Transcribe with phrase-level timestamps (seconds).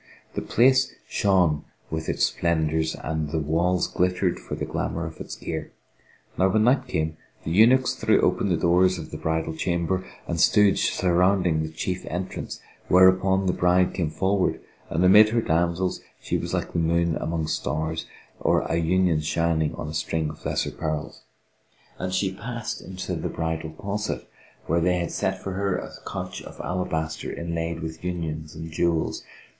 [0.33, 5.35] The place shone with its splendours and the walls glittered for the glamour of its
[5.35, 5.73] gear.
[6.39, 10.41] Now when night came, the eunuchs threw open the doors of the bridal chamber and
[10.41, 14.59] stood surrounding the chief entrance whereupon the bride came forward
[14.89, 18.07] and amid her damsels she was like the moon among stars
[18.39, 21.21] or an union shining on a string of lesser pearls,
[21.99, 24.27] and she passed into the bridal closet
[24.65, 29.23] where they had set for her a couch of alabaster inlaid with unions and jewels.